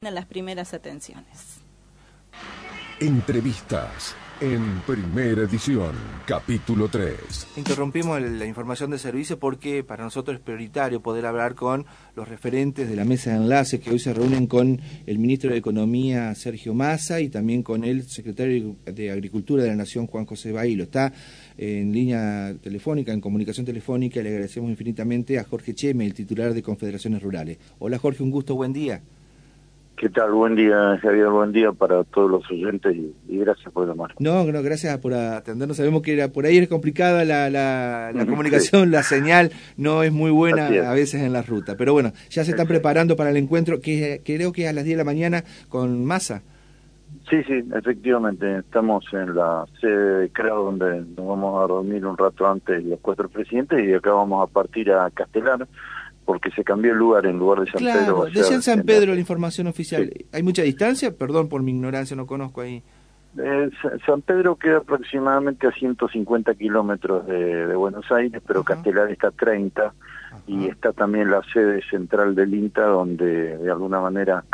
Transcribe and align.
las 0.00 0.26
primeras 0.26 0.74
atenciones. 0.74 1.58
Entrevistas 3.00 4.14
en 4.40 4.80
primera 4.86 5.42
edición, 5.42 5.90
capítulo 6.24 6.86
3. 6.86 7.48
Interrumpimos 7.56 8.20
la 8.22 8.46
información 8.46 8.92
de 8.92 8.98
servicio 8.98 9.40
porque 9.40 9.82
para 9.82 10.04
nosotros 10.04 10.36
es 10.36 10.40
prioritario 10.40 11.02
poder 11.02 11.26
hablar 11.26 11.56
con 11.56 11.84
los 12.14 12.28
referentes 12.28 12.88
de 12.88 12.94
la 12.94 13.04
mesa 13.04 13.32
de 13.32 13.38
enlace 13.38 13.80
que 13.80 13.90
hoy 13.90 13.98
se 13.98 14.14
reúnen 14.14 14.46
con 14.46 14.80
el 15.04 15.18
ministro 15.18 15.50
de 15.50 15.56
Economía 15.56 16.32
Sergio 16.36 16.74
Massa 16.74 17.20
y 17.20 17.28
también 17.28 17.64
con 17.64 17.82
el 17.82 18.08
secretario 18.08 18.76
de 18.84 19.10
Agricultura 19.10 19.64
de 19.64 19.70
la 19.70 19.76
Nación 19.76 20.06
Juan 20.06 20.26
José 20.26 20.52
Bailo. 20.52 20.84
Está 20.84 21.12
en 21.56 21.92
línea 21.92 22.54
telefónica, 22.62 23.12
en 23.12 23.20
comunicación 23.20 23.66
telefónica 23.66 24.20
y 24.20 24.22
le 24.22 24.28
agradecemos 24.28 24.70
infinitamente 24.70 25.40
a 25.40 25.44
Jorge 25.44 25.74
Cheme, 25.74 26.06
el 26.06 26.14
titular 26.14 26.54
de 26.54 26.62
Confederaciones 26.62 27.20
Rurales. 27.20 27.58
Hola 27.80 27.98
Jorge, 27.98 28.22
un 28.22 28.30
gusto, 28.30 28.54
buen 28.54 28.72
día. 28.72 29.02
¿Qué 29.98 30.08
tal? 30.10 30.30
Buen 30.30 30.54
día, 30.54 30.96
Javier. 31.02 31.28
Buen 31.28 31.50
día 31.50 31.72
para 31.72 32.04
todos 32.04 32.30
los 32.30 32.48
oyentes 32.52 32.94
y, 32.94 33.36
gracias 33.36 33.72
por 33.72 33.88
llamar. 33.88 34.14
No, 34.20 34.44
no, 34.44 34.62
gracias 34.62 34.96
por 34.98 35.12
atendernos. 35.12 35.76
Sabemos 35.76 36.02
que 36.02 36.12
era, 36.12 36.28
por 36.28 36.46
ahí 36.46 36.56
es 36.56 36.68
complicada 36.68 37.24
la, 37.24 37.50
la, 37.50 38.24
comunicación, 38.24 38.92
la 38.92 39.02
señal 39.02 39.50
no 39.76 40.04
es 40.04 40.12
muy 40.12 40.30
buena 40.30 40.66
a 40.66 40.94
veces 40.94 41.22
en 41.22 41.32
la 41.32 41.42
ruta. 41.42 41.74
Pero 41.76 41.94
bueno, 41.94 42.12
ya 42.30 42.44
se 42.44 42.52
están 42.52 42.68
preparando 42.68 43.16
para 43.16 43.30
el 43.30 43.38
encuentro 43.38 43.80
que, 43.80 44.22
creo 44.24 44.52
que 44.52 44.64
es 44.64 44.70
a 44.70 44.72
las 44.72 44.84
10 44.84 44.98
de 44.98 45.02
la 45.02 45.04
mañana 45.04 45.42
con 45.68 46.04
Massa. 46.04 46.42
Sí, 47.28 47.42
sí, 47.42 47.64
efectivamente. 47.74 48.58
Estamos 48.58 49.04
en 49.12 49.34
la 49.34 49.66
sede 49.80 50.20
de 50.20 50.28
CRAO 50.30 50.62
donde 50.62 51.00
nos 51.16 51.26
vamos 51.26 51.64
a 51.64 51.66
dormir 51.66 52.06
un 52.06 52.16
rato 52.16 52.46
antes 52.46 52.84
los 52.84 53.00
cuatro 53.00 53.28
presidentes 53.28 53.84
y 53.84 53.92
acá 53.94 54.12
vamos 54.12 54.48
a 54.48 54.52
partir 54.52 54.92
a 54.92 55.10
Castelar 55.10 55.66
porque 56.28 56.50
se 56.50 56.62
cambió 56.62 56.92
el 56.92 56.98
lugar 56.98 57.24
en 57.24 57.38
lugar 57.38 57.60
de 57.60 57.70
San 57.70 57.82
Pedro. 57.82 58.26
Decía 58.26 58.56
en 58.56 58.60
San 58.60 58.82
Pedro 58.82 59.14
la 59.14 59.18
información 59.18 59.66
oficial. 59.66 60.12
¿Hay 60.30 60.42
mucha 60.42 60.60
distancia? 60.60 61.16
Perdón 61.16 61.48
por 61.48 61.62
mi 61.62 61.70
ignorancia, 61.70 62.14
no 62.18 62.26
conozco 62.26 62.60
ahí. 62.60 62.82
Eh, 63.42 63.70
San 64.04 64.20
Pedro 64.20 64.56
queda 64.56 64.76
aproximadamente 64.76 65.66
a 65.66 65.72
150 65.72 66.54
kilómetros 66.56 67.26
de, 67.26 67.74
Buenos 67.74 68.12
Aires, 68.12 68.42
pero 68.46 68.62
Castelar 68.62 69.10
está 69.10 69.28
a 69.28 69.30
30 69.30 69.94
y 70.46 70.66
está 70.66 70.92
también 70.92 71.30
la 71.30 71.40
sede 71.50 71.80
central 71.88 72.34
del 72.34 72.52
INTA 72.52 72.82
donde 72.84 73.56
de 73.56 73.70
alguna 73.70 73.98
manera 73.98 74.44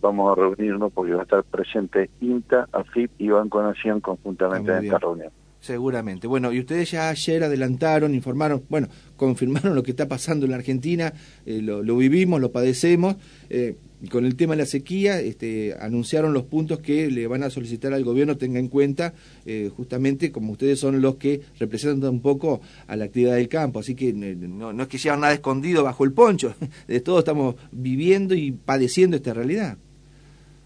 vamos 0.00 0.32
a 0.32 0.40
reunirnos 0.40 0.90
porque 0.94 1.12
va 1.12 1.20
a 1.20 1.24
estar 1.24 1.44
presente 1.44 2.08
INTA, 2.22 2.70
AFIP 2.72 3.10
y 3.18 3.28
Banco 3.28 3.62
Nación 3.62 4.00
conjuntamente 4.00 4.72
en 4.74 4.84
esta 4.86 4.96
reunión. 4.96 5.30
Seguramente. 5.60 6.28
Bueno, 6.28 6.52
y 6.52 6.60
ustedes 6.60 6.92
ya 6.92 7.08
ayer 7.08 7.42
adelantaron, 7.42 8.14
informaron, 8.14 8.62
bueno, 8.68 8.88
confirmaron 9.16 9.74
lo 9.74 9.82
que 9.82 9.90
está 9.90 10.06
pasando 10.06 10.46
en 10.46 10.52
la 10.52 10.58
Argentina, 10.58 11.12
eh, 11.46 11.60
lo, 11.60 11.96
vivimos, 11.96 12.40
lo 12.40 12.52
padecemos. 12.52 13.16
Eh, 13.50 13.76
con 14.12 14.24
el 14.24 14.36
tema 14.36 14.54
de 14.54 14.58
la 14.58 14.66
sequía, 14.66 15.18
este, 15.18 15.74
anunciaron 15.80 16.32
los 16.32 16.44
puntos 16.44 16.78
que 16.78 17.10
le 17.10 17.26
van 17.26 17.42
a 17.42 17.50
solicitar 17.50 17.92
al 17.92 18.04
gobierno 18.04 18.36
tenga 18.36 18.60
en 18.60 18.68
cuenta, 18.68 19.12
eh, 19.44 19.70
justamente 19.76 20.30
como 20.30 20.52
ustedes 20.52 20.78
son 20.78 21.02
los 21.02 21.16
que 21.16 21.40
representan 21.58 22.10
un 22.10 22.22
poco 22.22 22.60
a 22.86 22.94
la 22.94 23.06
actividad 23.06 23.34
del 23.34 23.48
campo. 23.48 23.80
Así 23.80 23.96
que 23.96 24.12
no, 24.12 24.72
no 24.72 24.82
es 24.84 24.88
que 24.88 24.98
llevan 24.98 25.22
nada 25.22 25.32
escondido 25.32 25.82
bajo 25.82 26.04
el 26.04 26.12
poncho, 26.12 26.54
de 26.86 27.00
todo 27.00 27.18
estamos 27.18 27.56
viviendo 27.72 28.36
y 28.36 28.52
padeciendo 28.52 29.16
esta 29.16 29.34
realidad. 29.34 29.76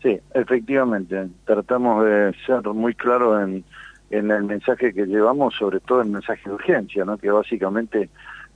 Sí, 0.02 0.18
efectivamente. 0.34 1.28
Tratamos 1.46 2.04
de 2.04 2.34
ser 2.44 2.62
muy 2.74 2.94
claros 2.94 3.42
en 3.42 3.64
en 4.12 4.30
el 4.30 4.44
mensaje 4.44 4.92
que 4.92 5.06
llevamos, 5.06 5.55
sobre 5.55 5.80
todo 5.80 6.02
el 6.02 6.10
mensaje 6.10 6.42
de 6.44 6.55
urgencia, 6.55 7.05
¿no? 7.05 7.16
que 7.16 7.30
básicamente 7.30 8.10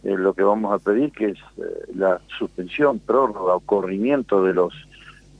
eh, 0.04 0.14
lo 0.14 0.34
que 0.34 0.42
vamos 0.42 0.72
a 0.72 0.78
pedir 0.78 1.10
que 1.12 1.30
es 1.30 1.38
eh, 1.56 1.62
la 1.94 2.20
suspensión, 2.38 2.98
prórroga 2.98 3.54
o 3.54 3.60
corrimiento 3.60 4.44
de 4.44 4.54
los 4.54 4.74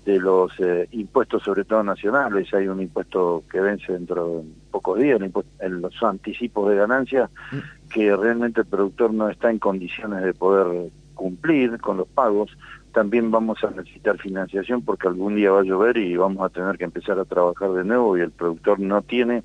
de 0.06 0.20
los 0.20 0.52
eh, 0.60 0.88
impuestos, 0.92 1.42
sobre 1.42 1.64
todo 1.64 1.82
nacionales. 1.82 2.54
Hay 2.54 2.68
un 2.68 2.80
impuesto 2.80 3.42
que 3.50 3.60
vence 3.60 3.92
dentro 3.92 4.38
de 4.38 4.44
pocos 4.70 5.00
días, 5.00 5.20
en 5.58 5.82
los 5.82 6.02
anticipos 6.02 6.70
de 6.70 6.76
ganancias, 6.76 7.28
mm. 7.50 7.88
que 7.90 8.16
realmente 8.16 8.60
el 8.60 8.68
productor 8.68 9.12
no 9.12 9.28
está 9.28 9.50
en 9.50 9.58
condiciones 9.58 10.22
de 10.22 10.32
poder 10.32 10.92
cumplir 11.14 11.78
con 11.80 11.96
los 11.96 12.06
pagos. 12.06 12.56
También 12.92 13.32
vamos 13.32 13.62
a 13.64 13.70
necesitar 13.72 14.16
financiación 14.18 14.82
porque 14.82 15.08
algún 15.08 15.34
día 15.34 15.50
va 15.50 15.60
a 15.60 15.64
llover 15.64 15.96
y 15.96 16.16
vamos 16.16 16.44
a 16.44 16.50
tener 16.50 16.78
que 16.78 16.84
empezar 16.84 17.18
a 17.18 17.24
trabajar 17.24 17.72
de 17.72 17.84
nuevo 17.84 18.16
y 18.16 18.20
el 18.20 18.30
productor 18.30 18.78
no 18.78 19.02
tiene 19.02 19.42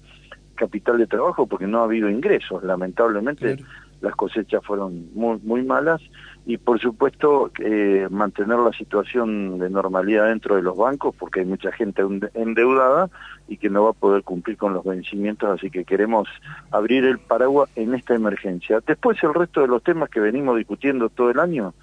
capital 0.61 0.99
de 0.99 1.07
trabajo 1.07 1.47
porque 1.47 1.66
no 1.66 1.79
ha 1.79 1.85
habido 1.85 2.07
ingresos. 2.07 2.63
Lamentablemente 2.63 3.57
las 3.99 4.16
cosechas 4.16 4.63
fueron 4.63 5.09
muy, 5.16 5.39
muy 5.44 5.63
malas 5.63 6.01
y 6.45 6.57
por 6.57 6.79
supuesto 6.79 7.51
eh, 7.59 8.07
mantener 8.11 8.59
la 8.59 8.72
situación 8.73 9.57
de 9.57 9.72
normalidad 9.72 10.27
dentro 10.27 10.55
de 10.55 10.61
los 10.61 10.77
bancos 10.77 11.16
porque 11.17 11.39
hay 11.39 11.47
mucha 11.47 11.72
gente 11.72 12.03
endeudada 12.35 13.09
y 13.47 13.57
que 13.57 13.69
no 13.69 13.85
va 13.85 13.89
a 13.89 13.94
poder 13.94 14.22
cumplir 14.22 14.57
con 14.57 14.73
los 14.73 14.83
vencimientos, 14.83 15.49
así 15.49 15.72
que 15.72 15.83
queremos 15.83 16.27
abrir 16.69 17.05
el 17.05 17.17
paraguas 17.17 17.69
en 17.75 17.95
esta 17.95 18.13
emergencia. 18.13 18.81
Después 18.85 19.17
el 19.23 19.33
resto 19.33 19.61
de 19.61 19.67
los 19.67 19.81
temas 19.81 20.09
que 20.09 20.19
venimos 20.19 20.57
discutiendo 20.57 21.09
todo 21.09 21.31
el 21.31 21.39
año, 21.39 21.73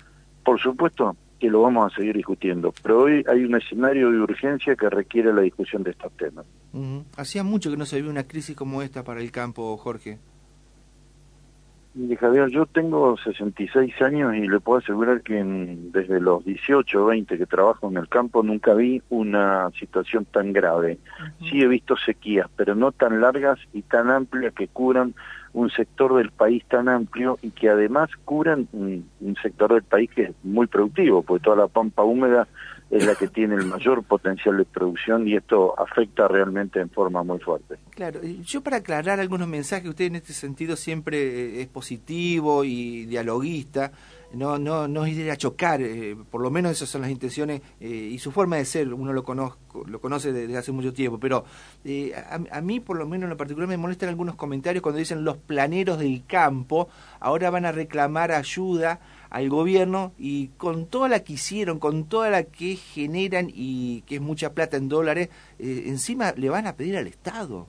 por 0.44 0.60
supuesto, 0.60 1.16
que 1.38 1.48
lo 1.48 1.62
vamos 1.62 1.92
a 1.92 1.96
seguir 1.96 2.16
discutiendo. 2.16 2.72
Pero 2.82 3.04
hoy 3.04 3.24
hay 3.28 3.44
un 3.44 3.54
escenario 3.54 4.10
de 4.10 4.18
urgencia 4.18 4.74
que 4.74 4.90
requiere 4.90 5.32
la 5.32 5.42
discusión 5.42 5.82
de 5.82 5.90
estos 5.90 6.12
temas. 6.16 6.46
Hacía 7.16 7.42
mucho 7.44 7.70
que 7.70 7.76
no 7.76 7.86
se 7.86 8.00
vio 8.00 8.10
una 8.10 8.24
crisis 8.24 8.56
como 8.56 8.82
esta 8.82 9.04
para 9.04 9.20
el 9.20 9.30
campo, 9.30 9.76
Jorge. 9.76 10.18
Y 12.00 12.14
Javier, 12.14 12.48
yo 12.50 12.64
tengo 12.64 13.16
66 13.16 14.00
años 14.02 14.32
y 14.36 14.46
le 14.46 14.60
puedo 14.60 14.78
asegurar 14.78 15.20
que 15.20 15.42
desde 15.44 16.20
los 16.20 16.44
18 16.44 17.02
o 17.02 17.06
20 17.06 17.36
que 17.36 17.46
trabajo 17.46 17.88
en 17.88 17.96
el 17.96 18.08
campo 18.08 18.44
nunca 18.44 18.72
vi 18.74 19.02
una 19.08 19.68
situación 19.76 20.24
tan 20.24 20.52
grave. 20.52 21.00
Sí 21.50 21.60
he 21.60 21.66
visto 21.66 21.96
sequías, 21.96 22.46
pero 22.54 22.76
no 22.76 22.92
tan 22.92 23.20
largas 23.20 23.58
y 23.72 23.82
tan 23.82 24.10
amplias 24.10 24.54
que 24.54 24.68
curan 24.68 25.12
un 25.52 25.70
sector 25.70 26.14
del 26.14 26.30
país 26.30 26.64
tan 26.68 26.88
amplio 26.88 27.36
y 27.42 27.50
que 27.50 27.68
además 27.68 28.10
curan 28.24 28.68
un, 28.72 29.04
sector 29.42 29.74
del 29.74 29.82
país 29.82 30.08
que 30.14 30.22
es 30.22 30.32
muy 30.44 30.68
productivo, 30.68 31.24
porque 31.24 31.42
toda 31.42 31.56
la 31.56 31.66
pampa 31.66 32.04
húmeda 32.04 32.46
es 32.90 33.04
la 33.04 33.14
que 33.14 33.28
tiene 33.28 33.54
el 33.54 33.66
mayor 33.66 34.02
potencial 34.02 34.56
de 34.56 34.64
producción 34.64 35.28
y 35.28 35.36
esto 35.36 35.78
afecta 35.78 36.26
realmente 36.26 36.80
en 36.80 36.88
forma 36.88 37.22
muy 37.22 37.38
fuerte. 37.38 37.76
Claro, 37.90 38.20
yo 38.22 38.62
para 38.62 38.78
aclarar 38.78 39.20
algunos 39.20 39.46
mensajes, 39.46 39.88
usted 39.88 40.06
en 40.06 40.16
este 40.16 40.32
sentido 40.32 40.74
siempre 40.74 41.18
eh, 41.18 41.60
es 41.62 41.68
positivo 41.68 42.64
y 42.64 43.04
dialoguista, 43.04 43.92
no, 44.32 44.58
no, 44.58 44.88
no 44.88 45.06
ir 45.06 45.30
a 45.30 45.36
chocar, 45.36 45.82
eh, 45.82 46.16
por 46.30 46.40
lo 46.40 46.50
menos 46.50 46.72
esas 46.72 46.88
son 46.88 47.02
las 47.02 47.10
intenciones 47.10 47.60
eh, 47.80 47.88
y 47.88 48.18
su 48.18 48.30
forma 48.30 48.56
de 48.56 48.64
ser, 48.64 48.92
uno 48.92 49.12
lo, 49.12 49.22
conozco, 49.22 49.84
lo 49.86 50.00
conoce 50.00 50.32
desde 50.32 50.56
hace 50.56 50.72
mucho 50.72 50.92
tiempo, 50.92 51.18
pero 51.18 51.44
a, 52.26 52.56
a, 52.56 52.60
mí 52.60 52.80
por 52.80 52.98
lo 52.98 53.06
menos 53.06 53.24
en 53.24 53.30
lo 53.30 53.36
particular 53.36 53.68
me 53.68 53.76
molestan 53.76 54.08
algunos 54.08 54.34
comentarios 54.34 54.82
cuando 54.82 54.98
dicen 54.98 55.24
los 55.24 55.36
planeros 55.36 55.98
del 55.98 56.24
campo 56.26 56.88
ahora 57.20 57.50
van 57.50 57.66
a 57.66 57.72
reclamar 57.72 58.32
ayuda 58.32 59.00
al 59.30 59.48
gobierno 59.48 60.12
y 60.18 60.48
con 60.56 60.86
toda 60.86 61.08
la 61.08 61.20
que 61.20 61.34
hicieron, 61.34 61.78
con 61.78 62.08
toda 62.08 62.30
la 62.30 62.44
que 62.44 62.76
generan 62.76 63.48
y 63.52 64.02
que 64.02 64.16
es 64.16 64.20
mucha 64.20 64.54
plata 64.54 64.76
en 64.76 64.88
dólares, 64.88 65.28
eh, 65.58 65.84
encima 65.86 66.32
le 66.36 66.48
van 66.48 66.66
a 66.66 66.74
pedir 66.74 66.96
al 66.96 67.06
Estado. 67.06 67.66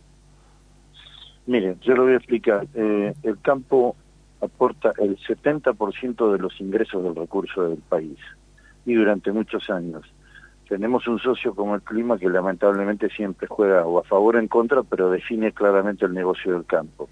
Mire, 1.46 1.76
yo 1.82 1.96
lo 1.96 2.04
voy 2.04 2.14
a 2.14 2.18
explicar. 2.18 2.68
Eh, 2.74 3.14
el 3.24 3.40
campo 3.42 3.96
aporta 4.42 4.94
el 5.00 5.18
70% 5.18 6.32
de 6.32 6.38
los 6.38 6.60
ingresos 6.62 7.04
del 7.04 7.16
recurso 7.16 7.70
del 7.70 7.80
país 7.80 8.18
y 8.86 8.94
durante 8.94 9.32
muchos 9.32 9.70
años. 9.70 10.04
Tenemos 10.68 11.08
un 11.08 11.18
socio 11.20 11.56
como 11.56 11.74
el 11.74 11.82
clima 11.82 12.20
que 12.20 12.30
lamentablemente 12.30 13.10
siempre 13.10 13.48
juega 13.48 13.86
o 13.86 14.00
a 14.00 14.04
favor 14.04 14.36
o 14.36 14.40
en 14.40 14.48
contra, 14.48 14.84
pero 14.84 15.10
define 15.10 15.52
claramente 15.52 16.06
el 16.06 16.14
negocio 16.14 16.54
del 16.54 16.66
campo. 16.66 17.10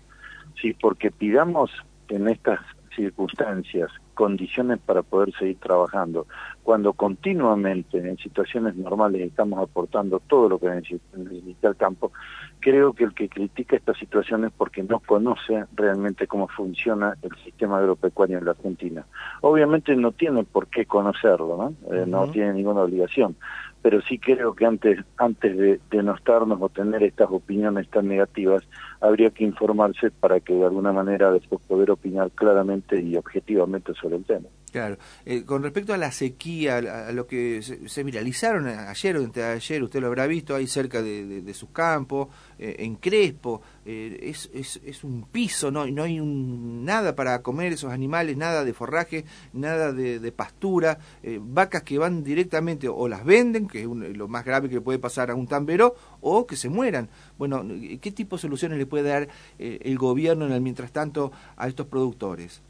Sí, 0.61 0.75
porque 0.79 1.09
pidamos 1.09 1.71
en 2.09 2.29
estas 2.29 2.59
circunstancias 2.95 3.89
condiciones 4.17 4.79
para 4.79 5.03
poder 5.03 5.31
seguir 5.37 5.59
trabajando. 5.59 6.25
Cuando 6.63 6.91
continuamente 6.93 7.99
en 7.99 8.17
situaciones 8.17 8.75
normales 8.75 9.21
estamos 9.21 9.59
aportando 9.61 10.19
todo 10.19 10.49
lo 10.49 10.59
que 10.59 10.67
necesita 10.69 11.67
el 11.69 11.75
campo, 11.75 12.11
creo 12.59 12.93
que 12.93 13.03
el 13.03 13.13
que 13.13 13.29
critica 13.29 13.75
esta 13.75 13.93
situación 13.93 14.45
es 14.45 14.51
porque 14.51 14.81
no 14.81 14.99
conoce 14.99 15.65
realmente 15.75 16.25
cómo 16.25 16.47
funciona 16.47 17.15
el 17.21 17.29
sistema 17.45 17.77
agropecuario 17.77 18.39
en 18.39 18.45
la 18.45 18.51
Argentina. 18.51 19.05
Obviamente 19.41 19.95
no 19.95 20.11
tiene 20.11 20.43
por 20.43 20.65
qué 20.67 20.85
conocerlo, 20.85 21.55
¿no? 21.55 21.95
Eh, 21.95 22.05
no 22.07 22.29
tiene 22.31 22.53
ninguna 22.53 22.81
obligación, 22.81 23.35
pero 23.81 24.01
sí 24.01 24.19
creo 24.19 24.53
que 24.53 24.65
antes, 24.65 24.99
antes 25.17 25.57
de 25.57 25.79
denostarnos 25.89 26.59
o 26.61 26.69
tener 26.69 27.03
estas 27.03 27.29
opiniones 27.31 27.89
tan 27.89 28.07
negativas, 28.07 28.63
habría 29.01 29.29
que 29.29 29.43
informarse 29.43 30.11
para 30.11 30.39
que 30.39 30.53
de 30.53 30.65
alguna 30.65 30.91
manera 30.91 31.31
después 31.31 31.61
poder 31.67 31.91
opinar 31.91 32.31
claramente 32.31 32.99
y 33.01 33.15
objetivamente 33.15 33.93
sobre 33.93 34.17
el 34.17 34.25
tema. 34.25 34.47
Claro. 34.71 34.97
Eh, 35.25 35.43
con 35.45 35.63
respecto 35.63 35.93
a 35.93 35.97
la 35.97 36.11
sequía, 36.11 36.77
a, 36.77 37.11
lo 37.13 37.25
que 37.25 37.61
se, 37.61 38.03
viralizaron 38.03 38.67
ayer 38.67 39.15
o 39.15 39.31
ayer, 39.53 39.81
usted 39.81 40.01
lo 40.01 40.07
habrá 40.07 40.27
visto 40.27 40.53
ahí 40.55 40.67
cerca 40.67 41.01
de, 41.01 41.41
de, 41.41 41.53
sus 41.53 41.69
campos, 41.69 42.27
eh, 42.59 42.75
en 42.79 42.95
Crespo, 42.97 43.61
eh, 43.85 44.19
es, 44.23 44.49
es, 44.53 44.81
es, 44.83 45.05
un 45.05 45.23
piso, 45.23 45.71
no, 45.71 45.87
no 45.87 46.03
hay 46.03 46.19
un, 46.19 46.83
nada 46.83 47.15
para 47.15 47.41
comer 47.41 47.71
esos 47.71 47.93
animales, 47.93 48.35
nada 48.35 48.65
de 48.65 48.73
forraje, 48.73 49.23
nada 49.53 49.93
de, 49.93 50.31
pastura, 50.33 50.99
vacas 51.39 51.83
que 51.83 51.97
van 51.97 52.23
directamente 52.23 52.89
o 52.89 53.07
las 53.07 53.23
venden, 53.23 53.67
que 53.67 53.83
es 53.83 53.87
lo 53.87 54.27
más 54.27 54.43
grave 54.43 54.67
que 54.67 54.81
puede 54.81 54.99
pasar 54.99 55.31
a 55.31 55.35
un 55.35 55.47
tambero, 55.47 55.95
o 56.19 56.45
que 56.45 56.57
se 56.57 56.67
mueran. 56.67 57.09
Bueno, 57.37 57.65
¿qué 58.01 58.11
tipo 58.11 58.35
de 58.35 58.41
soluciones 58.41 58.77
le 58.77 58.85
puede 58.85 59.09
dar 59.09 59.29
el 59.57 59.97
gobierno 59.97 60.45
en 60.45 60.51
el 60.51 60.61
mientras 60.61 60.91
tanto 60.91 61.31
a 61.55 61.69
estos 61.69 61.87
productores? 61.87 62.61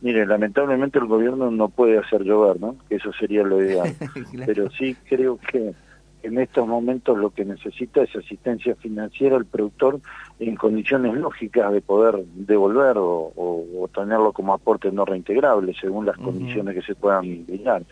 Mire, 0.00 0.26
lamentablemente 0.26 0.98
el 0.98 1.06
gobierno 1.06 1.50
no 1.50 1.68
puede 1.68 1.98
hacer 1.98 2.22
llover, 2.22 2.60
¿no? 2.60 2.76
Que 2.88 2.96
eso 2.96 3.12
sería 3.12 3.42
lo 3.42 3.62
ideal. 3.62 3.94
Pero 4.46 4.70
sí 4.70 4.96
creo 5.08 5.38
que 5.38 5.74
en 6.22 6.38
estos 6.38 6.66
momentos 6.66 7.16
lo 7.16 7.30
que 7.30 7.44
necesita 7.44 8.02
es 8.02 8.14
asistencia 8.16 8.74
financiera 8.74 9.36
al 9.36 9.46
productor 9.46 10.00
en 10.40 10.56
condiciones 10.56 11.14
lógicas 11.14 11.72
de 11.72 11.80
poder 11.80 12.24
devolver 12.34 12.96
o, 12.98 13.88
tenerlo 13.94 14.32
como 14.32 14.52
aporte 14.52 14.90
no 14.92 15.04
reintegrable 15.04 15.72
según 15.80 16.04
las 16.04 16.18
condiciones 16.18 16.74
que 16.74 16.82
se 16.82 16.94
puedan 16.94 17.46
brindar. 17.46 17.82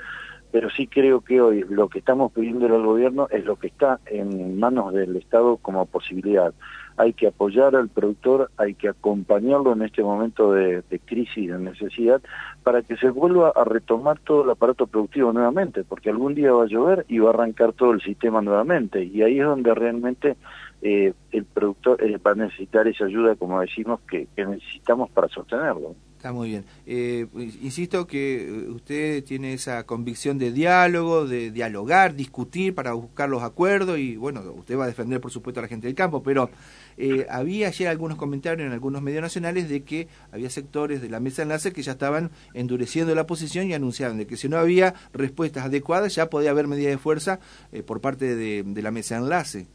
Pero 0.54 0.70
sí 0.70 0.86
creo 0.86 1.20
que 1.20 1.40
hoy 1.40 1.64
lo 1.68 1.88
que 1.88 1.98
estamos 1.98 2.30
pidiendo 2.30 2.66
al 2.66 2.86
gobierno 2.86 3.26
es 3.32 3.44
lo 3.44 3.56
que 3.56 3.66
está 3.66 3.98
en 4.06 4.56
manos 4.56 4.92
del 4.92 5.16
Estado 5.16 5.56
como 5.56 5.84
posibilidad 5.86 6.54
hay 6.96 7.12
que 7.12 7.26
apoyar 7.26 7.74
al 7.74 7.88
productor, 7.88 8.50
hay 8.56 8.74
que 8.74 8.88
acompañarlo 8.88 9.72
en 9.72 9.82
este 9.82 10.02
momento 10.02 10.52
de, 10.52 10.82
crisis, 11.04 11.50
de 11.50 11.58
necesidad, 11.58 12.22
para 12.62 12.82
que 12.82 12.96
se 12.96 13.10
vuelva 13.10 13.52
a 13.54 13.64
retomar 13.64 14.18
todo 14.20 14.44
el 14.44 14.50
aparato 14.50 14.86
productivo 14.86 15.32
nuevamente, 15.32 15.82
porque 15.84 16.10
algún 16.10 16.34
día 16.34 16.52
va 16.52 16.64
a 16.64 16.68
llover 16.68 17.04
y 17.08 17.18
va 17.18 17.30
a 17.30 17.34
arrancar 17.34 17.72
todo 17.72 17.92
el 17.92 18.00
sistema 18.00 18.40
nuevamente, 18.42 19.02
y 19.02 19.22
ahí 19.22 19.40
es 19.40 19.46
donde 19.46 19.74
realmente 19.74 20.36
eh, 20.82 21.14
el 21.32 21.44
productor 21.44 22.02
eh, 22.02 22.18
va 22.18 22.32
a 22.32 22.36
necesitar 22.36 22.86
esa 22.86 23.06
ayuda, 23.06 23.34
como 23.34 23.60
decimos, 23.60 24.00
que 24.08 24.28
necesitamos 24.36 25.10
para 25.10 25.28
sostenerlo. 25.28 25.94
Está 26.24 26.32
muy 26.32 26.48
bien. 26.48 26.64
Eh, 26.86 27.26
insisto 27.36 28.06
que 28.06 28.48
eh, 28.48 28.70
usted 28.70 29.22
tiene 29.24 29.52
esa 29.52 29.84
convicción 29.84 30.38
de 30.38 30.52
diálogo, 30.52 31.26
de 31.26 31.50
dialogar, 31.50 32.14
discutir 32.14 32.74
para 32.74 32.94
buscar 32.94 33.28
los 33.28 33.42
acuerdos 33.42 33.98
y 33.98 34.16
bueno, 34.16 34.40
usted 34.56 34.78
va 34.78 34.84
a 34.84 34.86
defender 34.86 35.20
por 35.20 35.30
supuesto 35.30 35.60
a 35.60 35.64
la 35.64 35.68
gente 35.68 35.86
del 35.86 35.94
campo, 35.94 36.22
pero 36.22 36.48
eh, 36.96 37.26
había 37.28 37.68
ayer 37.68 37.88
algunos 37.88 38.16
comentarios 38.16 38.66
en 38.66 38.72
algunos 38.72 39.02
medios 39.02 39.20
nacionales 39.20 39.68
de 39.68 39.82
que 39.82 40.08
había 40.32 40.48
sectores 40.48 41.02
de 41.02 41.10
la 41.10 41.20
mesa 41.20 41.42
de 41.42 41.42
enlace 41.42 41.74
que 41.74 41.82
ya 41.82 41.92
estaban 41.92 42.30
endureciendo 42.54 43.14
la 43.14 43.26
posición 43.26 43.66
y 43.66 43.74
anunciaban 43.74 44.16
de 44.16 44.26
que 44.26 44.38
si 44.38 44.48
no 44.48 44.56
había 44.56 44.94
respuestas 45.12 45.66
adecuadas 45.66 46.14
ya 46.14 46.30
podía 46.30 46.52
haber 46.52 46.68
medidas 46.68 46.92
de 46.92 46.98
fuerza 46.98 47.38
por 47.86 48.00
parte 48.00 48.34
de, 48.34 48.62
de 48.62 48.80
la 48.80 48.92
mesa 48.92 49.16
de 49.16 49.24
enlace. 49.24 49.66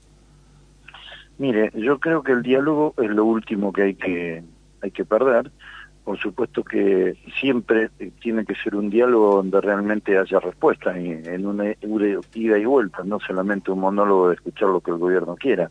Mire, 1.38 1.70
yo 1.76 2.00
creo 2.00 2.24
que 2.24 2.32
el 2.32 2.42
diálogo 2.42 2.96
es 2.98 3.12
lo 3.12 3.24
último 3.24 3.72
que 3.72 3.84
hay 3.84 3.94
que 3.94 4.44
hay 4.82 4.92
que 4.92 5.06
perder 5.06 5.52
por 6.10 6.18
supuesto 6.18 6.64
que 6.64 7.18
siempre 7.40 7.92
tiene 8.20 8.44
que 8.44 8.56
ser 8.56 8.76
un 8.76 8.90
diálogo 8.90 9.36
donde 9.36 9.62
realmente 9.62 10.18
haya 10.18 10.40
respuesta, 10.40 10.98
en 10.98 11.46
una 11.46 11.76
ida 12.34 12.58
y 12.58 12.66
vuelta, 12.66 13.04
no 13.04 13.20
solamente 13.20 13.70
un 13.70 13.82
monólogo 13.82 14.30
de 14.30 14.34
escuchar 14.34 14.70
lo 14.70 14.82
que 14.82 14.90
el 14.90 14.98
gobierno 14.98 15.36
quiera. 15.36 15.70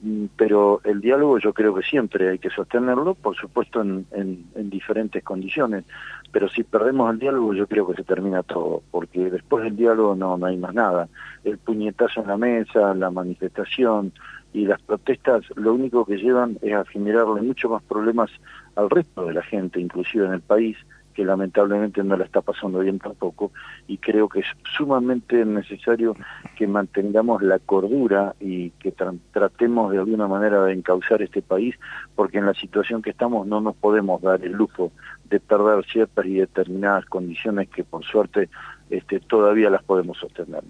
Mm, 0.00 0.24
pero 0.38 0.80
el 0.84 1.02
diálogo 1.02 1.38
yo 1.38 1.52
creo 1.52 1.74
que 1.74 1.82
siempre 1.82 2.30
hay 2.30 2.38
que 2.38 2.48
sostenerlo, 2.48 3.14
por 3.14 3.36
supuesto 3.36 3.82
en, 3.82 4.06
en, 4.12 4.70
diferentes 4.70 5.22
condiciones, 5.22 5.84
pero 6.32 6.48
si 6.48 6.64
perdemos 6.64 7.12
el 7.12 7.18
diálogo 7.18 7.52
yo 7.52 7.66
creo 7.66 7.86
que 7.88 7.96
se 7.96 8.04
termina 8.04 8.42
todo, 8.42 8.82
porque 8.90 9.28
después 9.28 9.64
del 9.64 9.76
diálogo 9.76 10.14
no, 10.14 10.38
no 10.38 10.46
hay 10.46 10.56
más 10.56 10.72
nada. 10.72 11.10
El 11.44 11.58
puñetazo 11.58 12.22
en 12.22 12.28
la 12.28 12.38
mesa, 12.38 12.94
la 12.94 13.10
manifestación, 13.10 14.12
y 14.52 14.66
las 14.66 14.80
protestas 14.82 15.44
lo 15.56 15.74
único 15.74 16.04
que 16.04 16.16
llevan 16.16 16.58
es 16.62 16.74
a 16.74 16.84
generarle 16.84 17.42
mucho 17.42 17.68
más 17.68 17.82
problemas 17.82 18.30
al 18.76 18.90
resto 18.90 19.26
de 19.26 19.34
la 19.34 19.42
gente, 19.42 19.80
inclusive 19.80 20.26
en 20.26 20.32
el 20.32 20.40
país, 20.40 20.76
que 21.18 21.24
lamentablemente 21.24 22.04
no 22.04 22.16
la 22.16 22.24
está 22.24 22.42
pasando 22.42 22.78
bien 22.78 23.00
tampoco, 23.00 23.50
y 23.88 23.98
creo 23.98 24.28
que 24.28 24.38
es 24.38 24.46
sumamente 24.76 25.44
necesario 25.44 26.14
que 26.56 26.68
mantengamos 26.68 27.42
la 27.42 27.58
cordura 27.58 28.36
y 28.38 28.70
que 28.70 28.94
tratemos 29.32 29.90
de 29.90 29.98
alguna 29.98 30.28
manera 30.28 30.62
de 30.62 30.74
encauzar 30.74 31.20
este 31.20 31.42
país, 31.42 31.74
porque 32.14 32.38
en 32.38 32.46
la 32.46 32.54
situación 32.54 33.02
que 33.02 33.10
estamos 33.10 33.48
no 33.48 33.60
nos 33.60 33.74
podemos 33.74 34.22
dar 34.22 34.44
el 34.44 34.52
lujo 34.52 34.92
de 35.28 35.40
perder 35.40 35.84
ciertas 35.86 36.24
y 36.24 36.34
determinadas 36.34 37.04
condiciones 37.06 37.68
que 37.68 37.82
por 37.82 38.04
suerte 38.04 38.48
este, 38.88 39.18
todavía 39.18 39.70
las 39.70 39.82
podemos 39.82 40.18
sostener. 40.18 40.62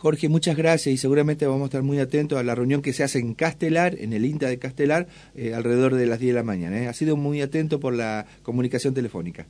Jorge, 0.00 0.30
muchas 0.30 0.56
gracias 0.56 0.94
y 0.94 0.96
seguramente 0.96 1.46
vamos 1.46 1.60
a 1.60 1.64
estar 1.66 1.82
muy 1.82 1.98
atentos 1.98 2.38
a 2.38 2.42
la 2.42 2.54
reunión 2.54 2.80
que 2.80 2.94
se 2.94 3.04
hace 3.04 3.18
en 3.18 3.34
Castelar, 3.34 3.96
en 3.98 4.14
el 4.14 4.24
INTA 4.24 4.46
de 4.46 4.58
Castelar, 4.58 5.08
eh, 5.34 5.52
alrededor 5.52 5.94
de 5.94 6.06
las 6.06 6.18
10 6.18 6.32
de 6.32 6.40
la 6.40 6.42
mañana. 6.42 6.78
¿eh? 6.78 6.88
Ha 6.88 6.94
sido 6.94 7.18
muy 7.18 7.42
atento 7.42 7.80
por 7.80 7.92
la 7.92 8.24
comunicación 8.42 8.94
telefónica. 8.94 9.44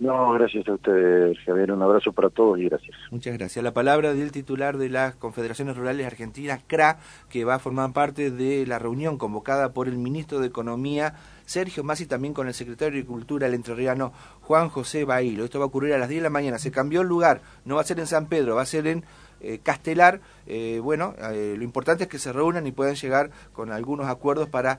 No, 0.00 0.32
gracias 0.32 0.66
a 0.66 0.72
usted, 0.72 1.34
Javier. 1.44 1.72
Un 1.72 1.82
abrazo 1.82 2.10
para 2.10 2.30
todos 2.30 2.58
y 2.58 2.70
gracias. 2.70 2.96
Muchas 3.10 3.36
gracias. 3.36 3.62
La 3.62 3.74
palabra 3.74 4.14
del 4.14 4.32
titular 4.32 4.78
de 4.78 4.88
las 4.88 5.14
Confederaciones 5.16 5.76
Rurales 5.76 6.06
Argentinas, 6.06 6.62
CRA, 6.66 6.96
que 7.28 7.44
va 7.44 7.56
a 7.56 7.58
formar 7.58 7.92
parte 7.92 8.30
de 8.30 8.66
la 8.66 8.78
reunión 8.78 9.18
convocada 9.18 9.74
por 9.74 9.88
el 9.88 9.98
ministro 9.98 10.40
de 10.40 10.46
Economía, 10.46 11.16
Sergio 11.44 11.84
Masi, 11.84 12.06
también 12.06 12.32
con 12.32 12.48
el 12.48 12.54
secretario 12.54 12.94
de 12.94 13.00
Agricultura, 13.00 13.46
el 13.46 13.52
entrerriano 13.52 14.14
Juan 14.40 14.70
José 14.70 15.04
Bailo. 15.04 15.44
Esto 15.44 15.58
va 15.58 15.66
a 15.66 15.68
ocurrir 15.68 15.92
a 15.92 15.98
las 15.98 16.08
10 16.08 16.22
de 16.22 16.24
la 16.24 16.30
mañana. 16.30 16.58
Se 16.58 16.70
cambió 16.70 17.02
el 17.02 17.08
lugar, 17.08 17.42
no 17.66 17.74
va 17.74 17.82
a 17.82 17.84
ser 17.84 18.00
en 18.00 18.06
San 18.06 18.26
Pedro, 18.26 18.54
va 18.54 18.62
a 18.62 18.66
ser 18.66 18.86
en 18.86 19.04
eh, 19.42 19.58
Castelar, 19.62 20.20
eh, 20.46 20.80
bueno, 20.82 21.14
eh, 21.18 21.54
lo 21.58 21.64
importante 21.64 22.04
es 22.04 22.08
que 22.08 22.18
se 22.18 22.32
reúnan 22.32 22.66
y 22.66 22.72
puedan 22.72 22.94
llegar 22.94 23.30
con 23.52 23.72
algunos 23.72 24.06
acuerdos 24.06 24.48
para 24.48 24.78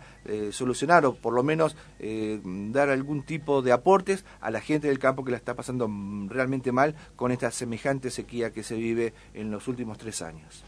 solucionar 0.51 1.06
o 1.06 1.15
por 1.15 1.33
lo 1.33 1.44
menos 1.44 1.75
dar 2.71 2.89
algún 2.89 3.24
tipo 3.24 3.62
de 3.62 3.71
aportes 3.71 4.25
a 4.39 4.51
la 4.51 4.62
gente 4.62 4.88
del 4.88 5.00
campo 5.00 5.24
que 5.25 5.31
la 5.31 5.38
está 5.38 5.56
pasando 5.56 5.89
realmente 6.27 6.71
mal 6.71 6.95
con 7.15 7.31
esta 7.31 7.51
semejante 7.51 8.10
sequía 8.10 8.51
que 8.51 8.63
se 8.63 8.75
vive 8.75 9.13
en 9.33 9.51
los 9.51 9.68
últimos 9.68 9.98
tres 9.98 10.21
años. 10.21 10.63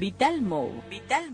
Vital 0.00 0.42
Vital 0.90 1.30